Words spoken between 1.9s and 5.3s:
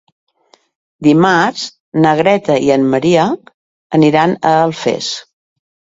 na Greta i en Maria aniran a Alfés.